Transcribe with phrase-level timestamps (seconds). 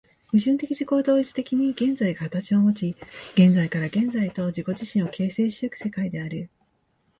[0.33, 2.95] 矛盾的自己同一的に現在が形をもち、
[3.35, 6.49] 現在から現在へと自己自身を形成し行く世界である。